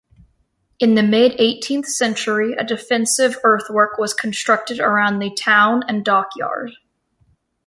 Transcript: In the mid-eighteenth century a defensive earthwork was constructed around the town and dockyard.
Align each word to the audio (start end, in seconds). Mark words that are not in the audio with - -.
In 0.79 0.95
the 0.95 1.03
mid-eighteenth 1.03 1.85
century 1.85 2.53
a 2.53 2.63
defensive 2.63 3.37
earthwork 3.43 3.99
was 3.99 4.15
constructed 4.15 4.79
around 4.79 5.19
the 5.19 5.29
town 5.29 5.83
and 5.87 6.03
dockyard. 6.03 6.71